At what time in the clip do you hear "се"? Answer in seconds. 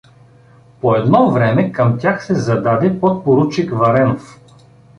2.25-2.35